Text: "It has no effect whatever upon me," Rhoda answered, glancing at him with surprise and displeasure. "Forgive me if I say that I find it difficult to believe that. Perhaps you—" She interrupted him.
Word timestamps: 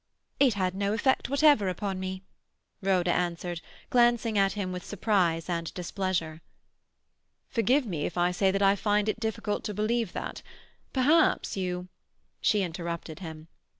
"It 0.39 0.55
has 0.55 0.73
no 0.73 0.93
effect 0.93 1.29
whatever 1.29 1.69
upon 1.69 1.99
me," 1.99 2.23
Rhoda 2.81 3.13
answered, 3.13 3.61
glancing 3.91 4.35
at 4.35 4.53
him 4.53 4.71
with 4.71 4.83
surprise 4.83 5.47
and 5.47 5.71
displeasure. 5.75 6.41
"Forgive 7.51 7.85
me 7.85 8.07
if 8.07 8.17
I 8.17 8.31
say 8.31 8.49
that 8.49 8.63
I 8.63 8.75
find 8.75 9.07
it 9.07 9.19
difficult 9.19 9.63
to 9.65 9.75
believe 9.75 10.13
that. 10.13 10.41
Perhaps 10.91 11.55
you—" 11.55 11.87
She 12.41 12.63
interrupted 12.63 13.19
him. 13.19 13.47